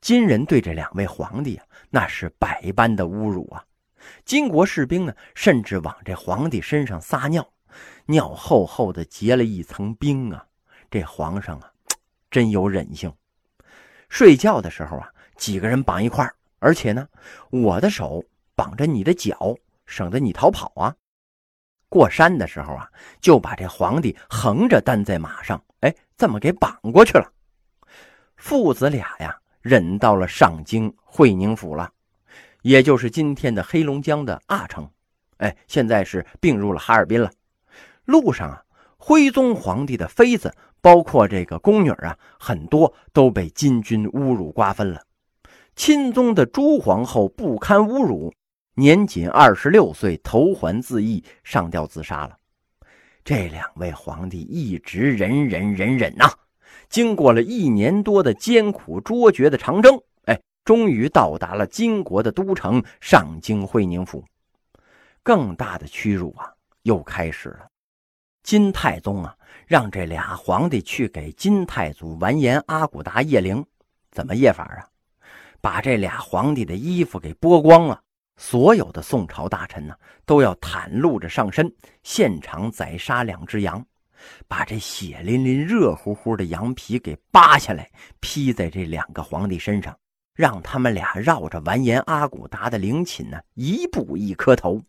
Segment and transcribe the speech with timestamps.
[0.00, 3.64] 金人对这两位皇帝啊，那是百般的侮辱啊！
[4.24, 7.44] 金国士兵呢，甚至往这皇帝身上撒尿，
[8.04, 10.46] 尿厚厚的结了一层冰啊！
[10.88, 11.72] 这皇上啊，
[12.30, 13.12] 真有忍性。
[14.08, 17.08] 睡觉的时候啊，几个人绑一块儿，而且呢，
[17.50, 18.22] 我的手
[18.54, 19.56] 绑着你的脚，
[19.86, 20.94] 省得你逃跑啊。
[21.88, 22.88] 过山的时候啊，
[23.20, 27.32] 就把这皇帝横着担在马上，哎，这么给绑过去了。
[28.36, 29.36] 父子俩呀。
[29.66, 31.90] 忍到了上京会宁府了，
[32.62, 34.88] 也就是今天的黑龙江的阿城。
[35.38, 37.28] 哎，现在是并入了哈尔滨了。
[38.04, 38.62] 路上啊，
[38.96, 45.02] 徽宗皇帝的妃子，包括这个宫女啊，很多都被金军侮辱瓜分了。
[45.74, 48.32] 钦宗的朱皇后不堪侮辱，
[48.76, 52.36] 年仅二十六岁，投环自缢，上吊自杀了。
[53.24, 56.30] 这两位皇帝一直忍忍忍忍呐。
[56.88, 64.24] 经过了一年多的艰苦卓绝的长征，哎，终于到达了金国的都城上京会宁府。
[65.22, 67.66] 更大的屈辱啊，又开始了。
[68.42, 73.64] 金太宗啊，让这俩皇帝去给金太祖完颜阿骨达谒陵。
[74.12, 74.86] 怎么谒法啊？
[75.60, 78.00] 把这俩皇帝的衣服给剥光了，
[78.36, 83.84] 所有的宋朝大臣呢，都要袒露着上身，现场宰杀两只羊。
[84.48, 89.96] 把这血淋淋、热乎乎的羊皮给扒下来，披在这两个皇帝身上，
[90.34, 94.82] 让他们俩绕着完颜阿骨达的陵寝呢，一步一磕头。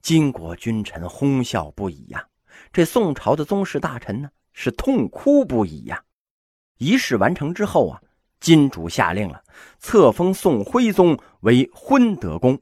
[0.00, 2.26] 金国君臣哄笑不已呀，
[2.72, 6.02] 这宋朝的宗室大臣呢是痛哭不已呀。
[6.78, 8.00] 仪式完成之后啊，
[8.40, 9.42] 金主下令了，
[9.78, 12.60] 册封宋徽宗为昏德公，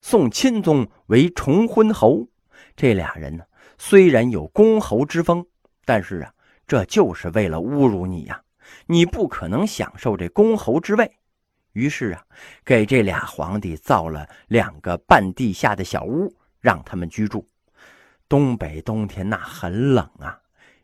[0.00, 2.26] 宋钦宗为重昏侯。
[2.74, 3.44] 这俩人呢。
[3.78, 5.46] 虽然有公侯之风，
[5.84, 6.34] 但是啊，
[6.66, 8.42] 这就是为了侮辱你呀！
[8.86, 11.10] 你不可能享受这公侯之位。
[11.72, 12.22] 于是啊，
[12.64, 17.48] 给这俩皇帝造了两个半地下的小屋，让他们居住。
[18.28, 20.38] 东北冬天那很冷啊。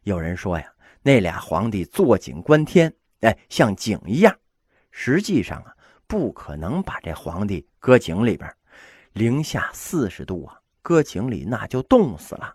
[0.05, 0.73] 有人说呀，
[1.03, 4.35] 那俩皇帝坐井观天，哎，像井一样。
[4.93, 5.75] 实际上啊，
[6.07, 8.49] 不可能把这皇帝搁井里边，
[9.13, 12.55] 零下四十度啊，搁井里那就冻死了。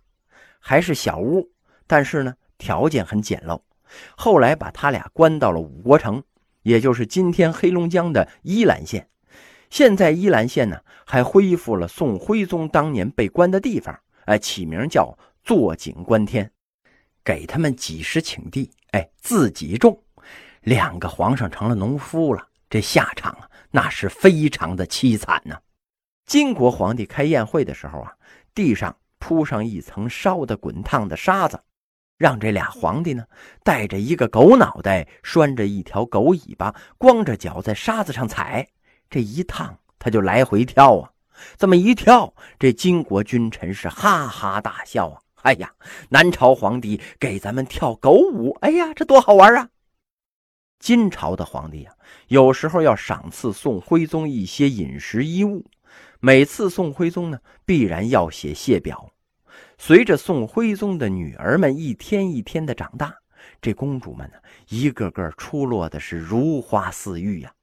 [0.59, 1.49] 还是小屋，
[1.87, 3.59] 但是呢，条件很简陋。
[4.15, 6.21] 后来把他俩关到了五国城，
[6.61, 9.07] 也就是今天黑龙江的依兰县。
[9.69, 16.51] 现在依兰县呢，还恢复了宋徽宗当年被关的地方，哎，起名叫坐井观天，
[17.23, 19.99] 给他们几十顷地，哎，自己种。
[20.61, 25.57] 两个皇上成了农夫了，这下场啊，那是非常的凄惨呐。
[26.25, 28.13] 金国皇帝开宴会的时候啊，
[28.53, 28.95] 地上。
[29.19, 31.61] 铺上一层烧的滚烫的沙子，
[32.17, 33.23] 让这俩皇帝呢
[33.63, 38.67] 带着一个狗脑袋，拴着一条狗尾巴，光着脚在沙子上踩。
[39.09, 41.11] 这一趟他就来回跳啊，
[41.57, 45.21] 这么一跳，这金国君臣是哈哈大笑啊！
[45.43, 45.71] 哎呀，
[46.09, 49.69] 南朝皇帝给咱们跳狗舞，哎呀，这多好玩啊！
[50.79, 51.91] 金朝的皇帝呀，
[52.27, 55.65] 有时候要赏赐宋徽宗一些饮食衣物。
[56.21, 59.09] 每次宋徽宗呢，必然要写谢表。
[59.77, 63.15] 随着宋徽宗的女儿们一天一天的长大，
[63.61, 64.37] 这公主们呢，
[64.67, 67.53] 一个个出落的是如花似玉呀。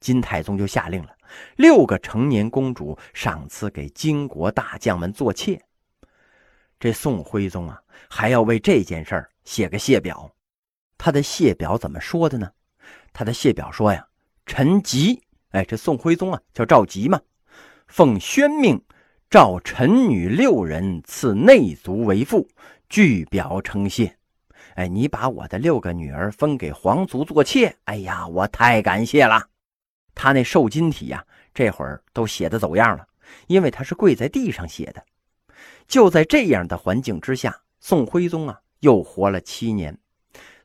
[0.00, 1.14] 金太宗就下令了，
[1.56, 5.62] 六个成年公主赏赐给金国大将们做妾。
[6.80, 10.32] 这宋徽宗啊，还要为这件事儿写个谢表。
[10.96, 12.50] 他的谢表怎么说的呢？
[13.12, 14.06] 他的谢表说呀
[14.46, 17.20] ：“臣吉，哎，这宋徽宗啊，叫赵吉嘛。”
[17.88, 18.80] 奉宣命，
[19.30, 22.46] 召臣女六人赐内族为妇，
[22.88, 24.14] 据表称谢。
[24.74, 29.48] 哎，你把我的六个女儿分给皇族做妾，哎呀，我太感谢了。
[30.14, 33.04] 他那瘦金体呀，这会儿都写的走样了，
[33.46, 35.02] 因为他是跪在地上写的。
[35.88, 39.98] 就在这样的环境之下，宋徽宗啊，又活了七年，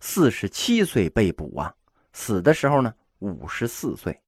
[0.01, 1.73] 四十七岁被捕啊，
[2.11, 4.20] 死的时候呢，五十四岁。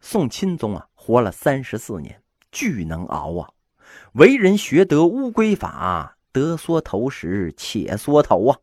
[0.00, 2.20] 宋钦宗啊，活了三十四年。
[2.50, 3.50] 巨能熬啊！
[4.12, 8.58] 为人学得乌龟法，得缩头时且缩头啊！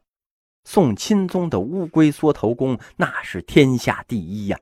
[0.64, 4.60] 宋钦宗的乌龟缩头功那是天下第一呀！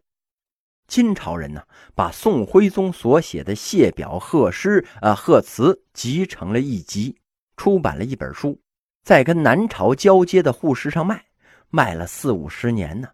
[0.88, 1.64] 金朝人呢，
[1.96, 7.18] 把宋徽宗所写的谢表贺诗啊贺词集成了一集，
[7.56, 8.60] 出版了一本书，
[9.04, 11.26] 在跟南朝交接的护市上卖，
[11.70, 13.08] 卖了四五十年呢。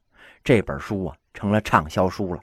[0.43, 2.41] 这本书啊，成了畅销书了。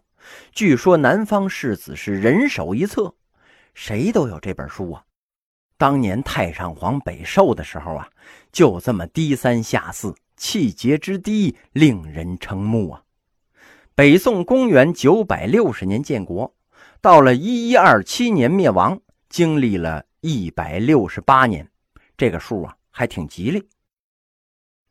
[0.52, 3.12] 据说南方士子是人手一册。
[3.76, 5.05] 谁都有这本书啊！
[5.76, 8.08] 当年太上皇北狩的时候啊，
[8.50, 13.02] 就这么低三下四，气节之低令人瞠目啊！
[13.94, 16.50] 北宋公元九百六十年建国，
[17.02, 21.69] 到了一一二七年灭亡，经历了一百六十八年，
[22.17, 23.62] 这个数啊还挺吉利。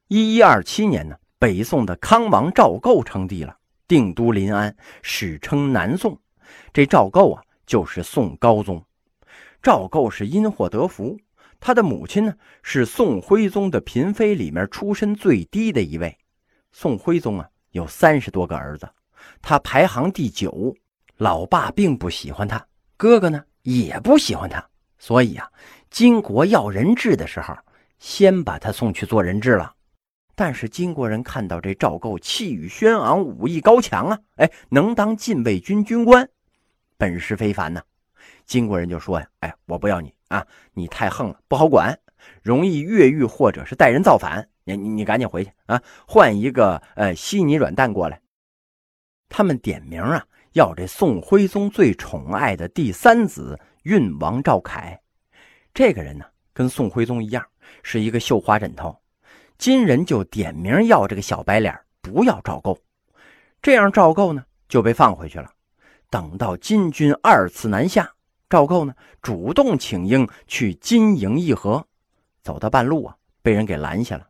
[0.09, 6.15] 一一二七年呢，北宋的康王赵构称帝了，定都临安，史称南宋。
[6.71, 8.83] 这赵构啊，就是宋高宗。
[9.61, 11.17] 赵构是因祸得福，
[11.59, 16.17] 他的母亲呢是宋徽宗的嫔妃里面出身最低的一位。
[16.71, 18.87] 宋徽宗啊有三十多个儿子，
[19.41, 20.75] 他排行第九。
[21.17, 22.67] 老爸并不喜欢他，
[22.97, 24.61] 哥哥呢也不喜欢他，
[24.99, 25.49] 所以啊，
[25.89, 27.55] 金国要人质的时候，
[27.99, 29.73] 先把他送去做人质了。
[30.35, 36.29] 但是金国人看到这赵构气宇轩昂，武艺高强啊，哎，能当禁卫军军官，
[36.97, 37.81] 本事非凡呐。
[38.45, 41.97] 金国人就说呀：“哎，我不要你啊，你太横了，不好管，
[42.41, 44.47] 容易越狱或者是带人造反。
[44.63, 48.21] 你你你赶紧回去啊，换一个呃稀泥软蛋过来。”
[49.29, 54.99] 他们点名啊，要这宋徽宗最宠爱的第三子运王赵凯。
[55.73, 57.45] 这个人呢，跟宋徽宗一样，
[57.83, 58.95] 是一个绣花枕头。
[59.57, 62.77] 金人就点名要这个小白脸，不要赵构。
[63.61, 65.51] 这样赵构呢就被放回去了。
[66.09, 68.11] 等到金军二次南下。
[68.49, 71.85] 赵构呢，主动请缨去金营议和，
[72.43, 74.27] 走到半路啊，被人给拦下了，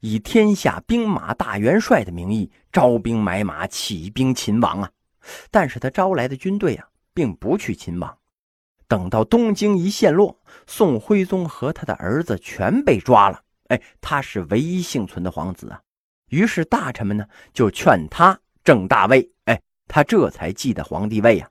[0.00, 4.90] 以天下兵马大元帅的名义招兵买马，起兵勤王啊。
[5.50, 8.16] 但是他招来的军队啊，并不去勤王。
[8.88, 15.80] 等到东京一陷落，宋徽宗和他的儿子全被抓了，哎，他是唯一幸存的皇子啊。
[16.30, 19.60] 于是大臣们呢，就劝他正大位，哎，
[19.92, 21.50] 他这才记得皇帝位呀。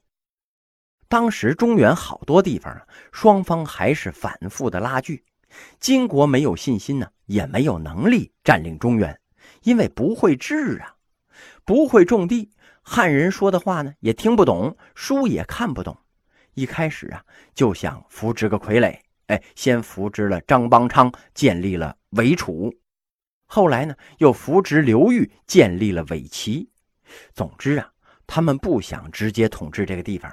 [1.09, 5.25] 当时中原好多地方啊，双方还是反复的拉锯。
[5.77, 9.19] 金国没有信心呢，也没有能力占领中原，
[9.63, 10.95] 因为不会治啊，
[11.65, 12.50] 不会种地，
[12.81, 15.97] 汉人说的话呢也听不懂，书也看不懂。
[16.53, 17.21] 一开始啊，
[17.53, 18.97] 就想扶植个傀儡，
[19.27, 22.69] 哎，先扶植了张邦昌，建立了伪楚；
[23.47, 26.69] 后来呢，又扶植刘裕，建立了伪齐。
[27.33, 27.91] 总之啊，
[28.31, 30.31] 他们不想直接统治这个地方。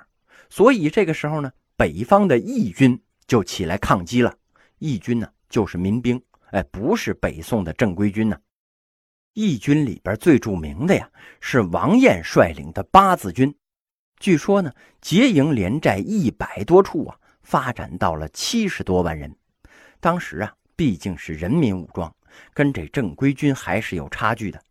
[0.51, 4.37] 所以这个时候呢，北方的义军就起来抗击了。
[4.79, 8.37] 义军呢，就是民兵，哎，不是北宋的正规军呢。
[9.33, 11.11] 义军里边最著名的呀，
[11.41, 13.53] 是王彦率领的八字军。
[14.21, 14.71] 据说呢，
[15.01, 19.35] 结营连寨一百多处啊，发展到了七十多万人。
[20.01, 22.15] 当时啊，毕竟是人民武装，
[22.53, 24.63] 跟这正规军还是有差距的。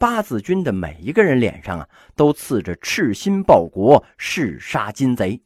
[0.00, 1.86] 八字军的每一个人脸上啊，
[2.16, 5.42] 都刺着“赤心报国，誓杀金贼”，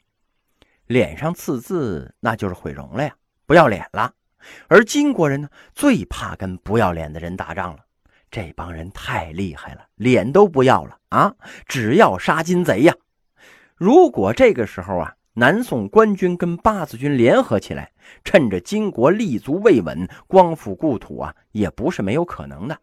[0.87, 3.13] 脸上刺字那就是毁容了呀，
[3.47, 4.13] 不要脸了。
[4.69, 7.81] 而金国人呢，最怕跟不要脸的人打仗了。
[8.31, 11.35] 这帮人太厉害了，脸都不要了啊，
[11.67, 12.95] 只要杀金贼呀！
[13.75, 17.91] 如果这个时候啊，南宋官军跟八字军联合起来，
[18.23, 22.79] 趁着金国立足未稳，光复故土啊，也不是没有可能的。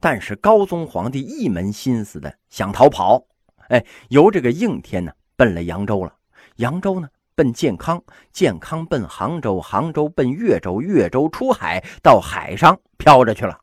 [0.00, 3.24] 但是高宗皇帝一门心思的想逃跑，
[3.68, 6.14] 哎，由这个应天呢奔了扬州了，
[6.56, 8.02] 扬州呢奔建康，
[8.32, 13.58] 建康奔杭州，杭州奔越州，越州出海到海上飘着去了。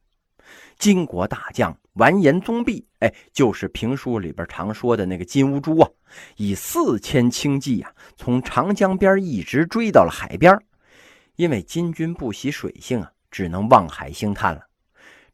[0.78, 5.90] 金国大将完颜宗弼，哎，就是评书里边常说的那个金兀术啊，
[6.36, 10.54] 以四千轻骑啊，从长江边一直追到了海边，
[11.38, 14.62] 因为金军不习水性啊，只能望海兴叹了。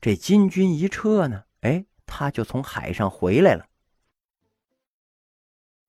[0.01, 3.67] 这金军一撤呢，哎，他就从海上回来了。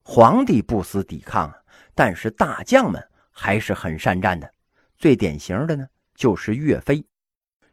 [0.03, 1.57] 皇帝不思抵抗啊，
[1.95, 4.53] 但是大将们还是很善战的。
[4.99, 7.03] 最典型的呢，就是岳飞。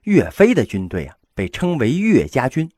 [0.04, 2.70] 岳飞的军队啊，被称为岳家军。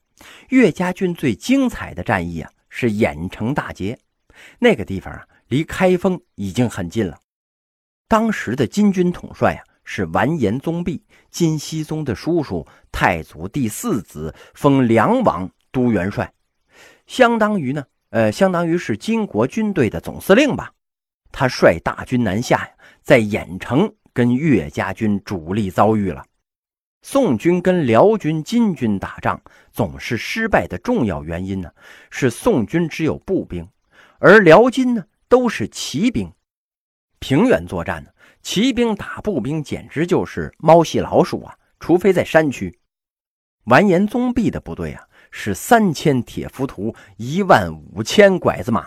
[0.49, 3.97] 岳家军最精彩的战役啊，是郾城大捷。
[4.59, 7.21] 那个地方啊，离开封已经很近了。
[8.09, 9.63] 当时的金军统帅啊。
[9.85, 16.33] 是完颜宗弼，金熙宗的叔叔，太祖第四子，封梁王都元帅，
[17.07, 20.73] 相当于呢，呃，相当于是金国军队的总司令吧。
[21.31, 22.71] 他率大军南下呀，
[23.03, 26.25] 在郾城跟岳家军主力遭遇了。
[27.03, 29.41] 宋军跟辽军、金军打仗
[29.73, 31.71] 总是失败的重要原因呢，
[32.11, 33.69] 是宋军只有步兵，
[34.19, 36.33] 而辽金呢都是骑兵。
[37.19, 38.11] 平原作战呢。
[38.43, 41.55] 骑兵打步兵简直就是猫戏老鼠啊！
[41.79, 42.77] 除非在山区。
[43.65, 48.87] 完颜宗弼的部队啊，是三千铁浮屠，一万五千拐子马。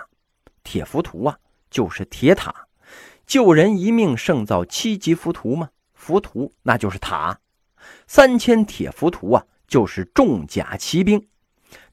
[0.64, 1.38] 铁浮屠啊，
[1.70, 2.54] 就是铁塔。
[3.26, 5.70] 救人一命胜造七级浮屠吗？
[5.94, 7.40] 浮屠那就是塔。
[8.08, 11.26] 三千铁浮屠啊，就是重甲骑兵。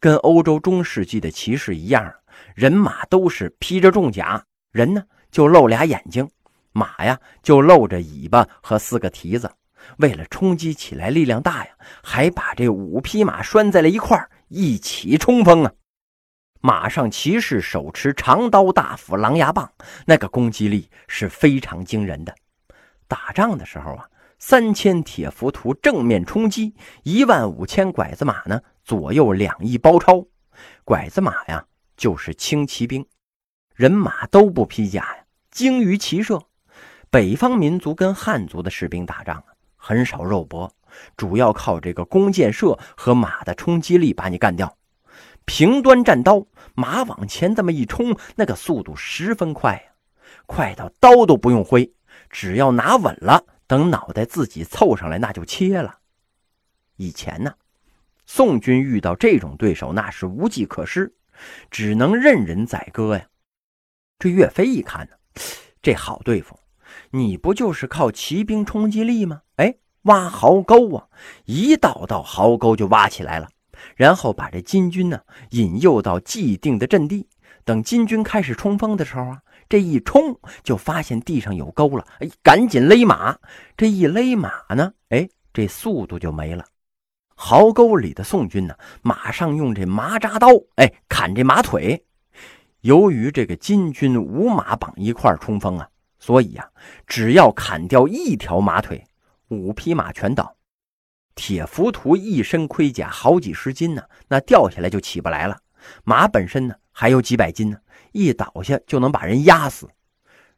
[0.00, 2.12] 跟欧洲中世纪的骑士一样，
[2.54, 6.28] 人马都是披着重甲，人呢就露俩眼睛，
[6.72, 9.50] 马呀就露着尾巴和四个蹄子。
[9.98, 11.70] 为了冲击起来力量大呀，
[12.02, 15.72] 还把这五匹马拴在了一块一起冲锋啊！
[16.60, 19.72] 马上骑士手持长刀、大斧、狼牙棒，
[20.06, 22.32] 那个攻击力是非常惊人的。
[23.08, 30.24] 打仗的时候啊，三千铁浮屠正面冲击，一万五千拐子马呢左右两翼包抄。
[30.84, 33.04] 拐子马呀，就是轻骑兵，
[33.74, 36.40] 人马都不披甲呀，精于骑射。
[37.12, 39.44] 北方民族跟汉族的士兵打仗啊。
[39.76, 40.72] 很少肉搏，
[41.14, 44.78] 主要靠这个弓箭射和马的冲击力把你干掉。
[45.44, 49.82] 平端战刀，马往前这么一冲，那个速度十分快呀，
[50.46, 51.92] 快到刀都不用挥，
[52.30, 55.98] 只要拿稳了，等脑袋自己凑上来，那就切了。
[56.96, 57.52] 以前呢，
[58.24, 61.12] 宋军遇到这种对手，那是无计可施，
[61.70, 63.26] 只能任人宰割呀。
[64.18, 65.16] 这岳飞一看呢，
[65.82, 66.56] 这好对付。
[67.14, 69.42] 你不就是靠骑兵冲击力吗？
[69.56, 71.06] 哎，挖壕沟啊，
[71.44, 73.50] 一道道壕沟就挖起来了，
[73.96, 77.28] 然后把这金军呢引诱到既定的阵地。
[77.64, 79.38] 等金军开始冲锋的时候啊，
[79.68, 83.36] 这一冲就发现地上有沟了，哎，赶紧勒马。
[83.76, 86.64] 这一勒马呢，哎，这速度就没了。
[87.34, 92.02] 壕沟里的宋军呢，马上用这麻扎刀，哎，砍这马腿。
[92.80, 95.86] 由于这个金军五马绑一块冲锋啊。
[96.22, 96.70] 所以呀，
[97.04, 99.04] 只要砍掉一条马腿，
[99.48, 100.56] 五匹马全倒。
[101.34, 105.58] 铁浮屠一身盔甲好几十斤呢，那掉下来就起不来了。
[106.04, 107.78] 马本身呢还有几百斤呢，
[108.12, 109.90] 一倒下就能把人压死。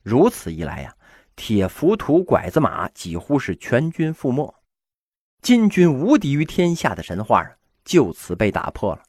[0.02, 0.94] 如此一来呀，
[1.35, 4.54] 铁浮屠拐子马几乎是全军覆没，
[5.40, 7.50] 金军无敌于天下的神话啊，
[7.87, 9.02] 就此被打破了。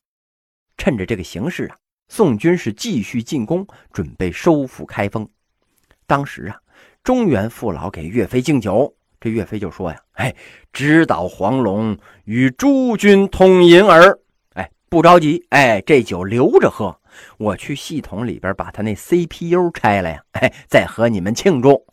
[0.78, 1.76] 趁着这个形势啊，
[2.08, 5.30] 宋军是继续进攻，准备收复开封。
[6.08, 6.58] 当时啊，
[7.04, 10.36] 中原父老给岳飞敬酒，这岳飞就说呀：“哎，
[10.72, 14.20] 直捣黄龙，与诸君同饮耳。
[14.54, 17.00] 哎，不着急，哎，这酒留着喝，
[17.38, 21.86] 我去系统里边把他那 CPU 拆了呀，哎，再和你们庆祝。”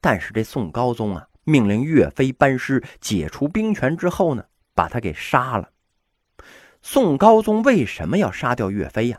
[0.00, 5.70] 但是这宋高宗啊，命令岳飞班师，解除兵权之后呢，把他给杀了。
[6.82, 9.18] 宋高宗为什么要杀掉岳飞呀？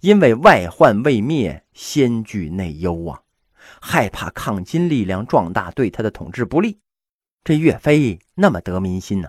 [0.00, 3.20] 因为外患未灭，先惧内忧啊。
[3.80, 6.78] 害怕抗金力量壮大对他的统治不利，
[7.44, 9.28] 这岳飞那么得民心呢？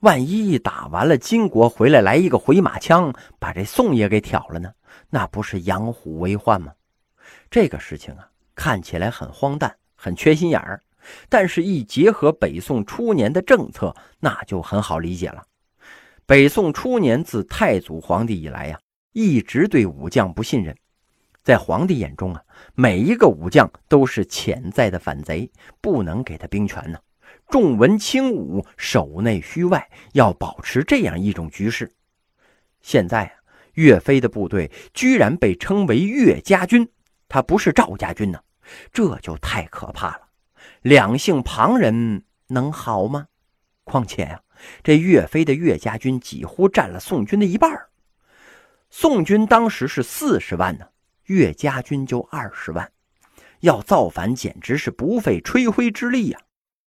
[0.00, 4.72] 万一一打完了金国回来来一个回马枪，把这宋也给挑了呢？
[5.10, 6.72] 那不是养虎为患吗？
[7.50, 10.80] 这个事情啊，看起来很荒诞，很缺心眼儿，
[11.28, 15.42] 但是一结合北宋初年的政策，那就很好理解了。
[16.26, 18.78] 北宋初年自太祖皇帝以来呀，
[19.12, 20.76] 一直对武将不信任。
[21.44, 22.42] 在皇帝眼中啊，
[22.74, 25.50] 每一个武将都是潜在的反贼，
[25.82, 26.98] 不能给他兵权呢。
[27.50, 31.92] 重文轻武，守内虚外，要保持这样一种局势。
[32.80, 33.32] 现在啊，
[33.74, 36.88] 岳飞的部队居然被称为岳家军，
[37.28, 38.40] 他不是赵家军呢，
[38.90, 40.22] 这就太可怕了。
[40.80, 43.26] 两姓旁人能好吗？
[43.84, 44.40] 况且呀，
[44.82, 47.70] 这岳飞的岳家军几乎占了宋军的一半
[48.88, 50.86] 宋军当时是四十万呢。
[51.26, 52.90] 岳家军就二十万，
[53.60, 56.38] 要造反简直是不费吹灰之力呀！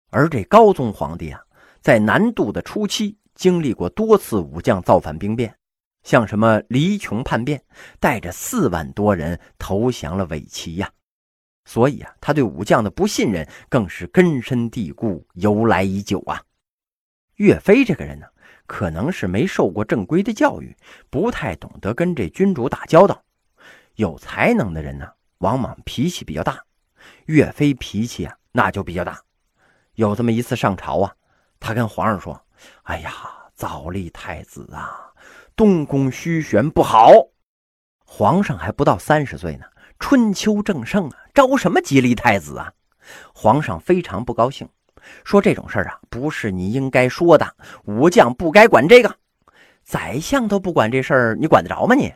[0.09, 1.41] 而这高宗皇帝啊，
[1.81, 5.55] 在南渡的初期经历过多次武将造反兵变，
[6.03, 7.61] 像什么黎琼叛变，
[7.99, 10.89] 带着四万多人投降了伪齐呀。
[11.65, 16.41] 所以啊，他对武将的不信任更是根深蒂固，由来已久啊。
[17.35, 18.25] 岳飞这个人呢，
[18.65, 20.75] 可能是没受过正规的教育，
[21.09, 23.21] 不太懂得跟这君主打交道。
[23.97, 25.07] 有才能的人呢，
[25.39, 26.63] 往往脾气比较大。
[27.25, 29.19] 岳飞脾气啊，那就比较大。
[29.95, 31.11] 有这么一次上朝啊，
[31.59, 32.39] 他跟皇上说
[32.83, 33.11] ：“哎呀，
[33.55, 35.11] 早立太子啊，
[35.55, 37.11] 东宫虚悬不好。”
[38.05, 39.65] 皇上还不到三十岁呢，
[39.97, 42.71] 春秋正盛啊，招什么吉利太子啊？
[43.33, 44.69] 皇上非常不高兴，
[45.23, 49.15] 说：“这种事儿啊，不是你应该说的，武将不该管这个。
[49.83, 51.95] 宰相都不管这事儿，你管得着吗？
[51.95, 52.13] 你？”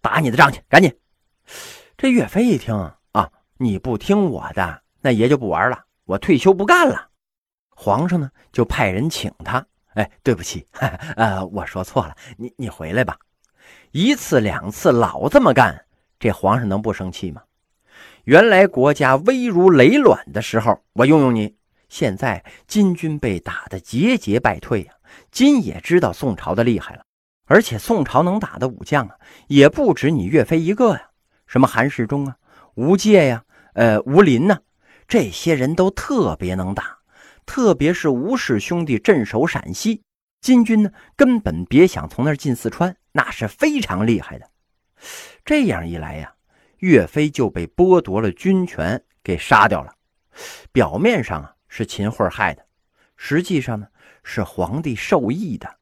[0.00, 0.94] 打你的仗去，赶紧！
[1.96, 2.74] 这岳飞一听
[3.12, 7.08] 啊，你不听我的，那爷就不玩了，我退休不干了。
[7.70, 9.66] 皇上呢，就派人请他。
[9.94, 10.64] 哎，对不起，
[11.16, 13.18] 呃，我说错了，你你回来吧。
[13.90, 15.86] 一次两次老这么干，
[16.20, 17.42] 这皇上能不生气吗？
[18.24, 21.56] 原来国家危如累卵的时候，我用用你；
[21.88, 24.92] 现在金军被打得节节败退呀，
[25.32, 27.02] 金也知道宋朝的厉害了。
[27.48, 31.10] 而且宋朝能打的武将啊，也不止你岳飞一个呀，
[31.46, 32.36] 什么韩世忠啊、
[32.74, 34.58] 吴介呀、呃吴林呐，
[35.08, 36.98] 这些人都特别能打，
[37.46, 40.02] 特别是吴氏兄弟镇守陕西，
[40.42, 44.46] 金军呢根本别想从那儿进四川，那是非常厉害的。
[45.42, 46.34] 这样一来呀，
[46.80, 49.94] 岳飞就被剥夺了军权，给杀掉了。
[50.70, 52.62] 表面上啊是秦桧害的，
[53.16, 53.86] 实际上呢
[54.22, 55.78] 是皇帝授意的。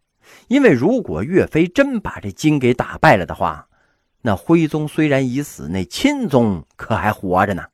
[0.49, 3.69] 因为如果岳飞真把这金给打败了的话，
[4.23, 7.67] 那徽宗虽然已死，那钦宗可还活着呢。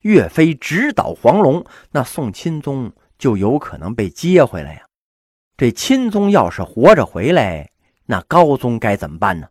[0.00, 4.82] 岳飞直捣黄龙，那宋钦宗就有可能被接回来呀。
[5.56, 7.70] 这钦宗要是活着回来，
[8.06, 9.48] 那高宗该怎么办呢？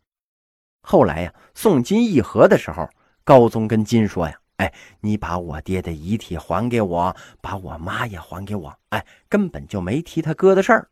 [0.82, 2.90] 后来呀，宋金议和的时候，
[3.24, 10.90] 高宗跟金说呀：“哎，你把我爹的遗体还给我，把我妈也还给我。”哎，根本就没提他哥的事儿。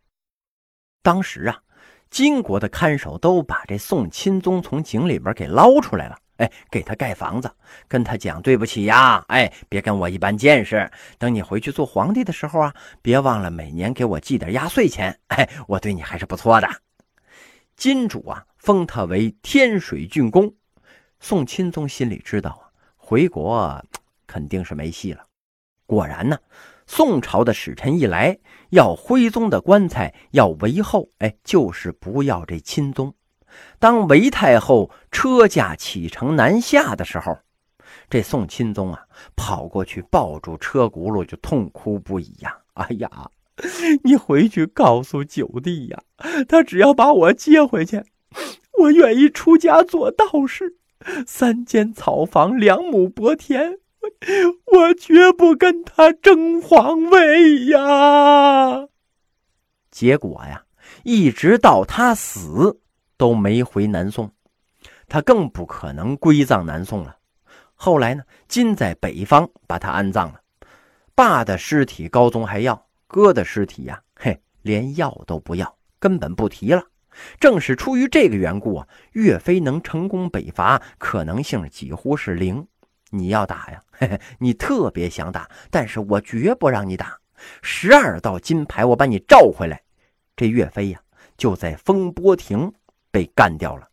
[1.02, 1.60] 当时啊，
[2.10, 7.52] 金国的看守都把这宋钦宗从井里边给捞出来了，哎，给他盖房子，
[7.88, 10.90] 跟他讲对不起呀，哎，别跟我一般见识。
[11.18, 16.70] 等你回去做皇帝的时候啊，别忘了每年给我寄点压岁钱，哎，我对你还是不错的。
[17.76, 20.54] 金主啊，封他为天水郡公。
[21.20, 22.64] 宋钦宗心里知道啊，
[22.96, 23.84] 回国
[24.28, 25.24] 肯定是没戏了。
[25.86, 26.38] 果然呢。
[26.94, 28.38] 宋朝的使臣一来，
[28.72, 33.14] 要徽宗的棺材，要韦后，哎，就是不要这钦宗。
[33.80, 37.38] 当韦太后车驾启程南下的时候，
[38.10, 39.06] 这宋钦宗啊，
[39.38, 42.58] 跑过去抱住车轱辘就痛哭不已呀！
[42.74, 43.10] 哎呀，
[44.04, 46.04] 你回去告诉九弟呀，
[46.50, 48.04] 他只要把我接回去，
[48.80, 50.76] 我愿意出家做道士，
[51.26, 53.78] 三间草房，两亩薄田。
[54.66, 58.88] 我绝不跟他争皇位呀！
[59.92, 60.64] 结果呀，
[61.04, 62.80] 一直到他死
[63.18, 64.32] 都没回南宋，
[65.08, 67.18] 他更不可能归葬南宋了。
[67.76, 70.40] 后来呢，金在北方把他安葬了。
[71.14, 76.84] 爸的尸体高宗还要，哥的尸体呀，嘿，连要都不要，根本不提了。
[77.40, 82.66] 正是出于这个缘故啊，岳飞能成功北伐可能性几乎是零。
[83.12, 83.84] 你要打呀？
[83.92, 87.20] 嘿嘿，你特别想打，但是我绝不让你打。
[87.62, 89.82] 十二道金牌，我把你召回来。
[90.36, 91.00] 这岳飞呀，
[91.38, 92.74] 就在风波亭
[93.12, 93.88] 被干掉了。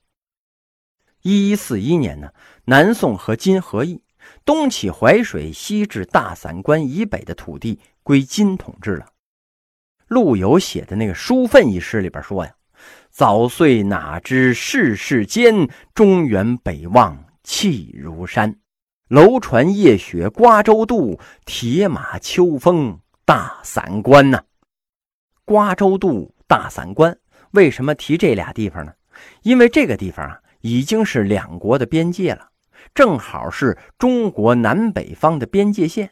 [1.22, 2.30] 一一四一年呢，
[2.64, 4.02] 南宋和金合议，
[4.44, 9.06] 东起淮水，西至大散关以北的土地归金统治了。
[10.06, 12.54] 陆游写的那个《书愤》一诗里边说呀
[13.10, 18.56] ：“早岁哪知世事艰，中原北望气如山。”
[19.08, 24.42] 楼船夜雪瓜洲渡，铁马秋风大散关呐。
[25.46, 27.18] 瓜洲渡、大散关，
[27.52, 28.92] 为什么提这俩地方呢？
[29.42, 32.50] 因为这个地方啊，已经是两国的边界了，
[32.94, 36.10] 正好是中国南北方的边界线。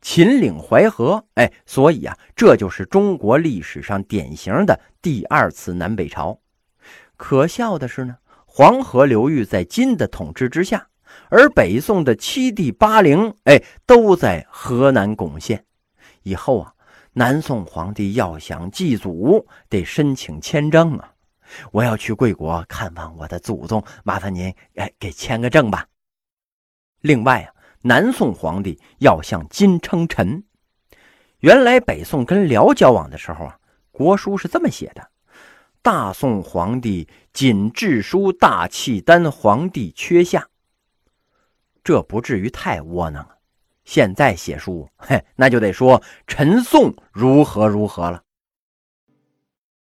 [0.00, 6.40] 秦岭淮河，哎，所以啊，这就是中国历史上典型的第二次南北朝。
[7.16, 10.88] 可笑的是呢，黄河流域在金的统治之下。
[11.34, 15.64] 而北宋的七帝八陵，哎，都在河南巩县。
[16.24, 16.74] 以后啊，
[17.14, 21.10] 南宋皇帝要想祭祖，得申请签证啊。
[21.70, 25.86] 我要去贵国看望我的祖宗，麻烦您哎给签个证吧。
[27.00, 30.44] 另外啊，南宋皇帝要向金称臣。
[31.38, 33.58] 原来北宋跟辽交往的时候啊，
[33.90, 35.08] 国书是这么写的：
[35.80, 40.46] 大宋皇帝谨致书大契丹皇帝缺下。
[41.82, 43.36] 这不至于太窝囊了！
[43.84, 48.22] 现在写书， 嘿，那就得说陈颂如何如何了。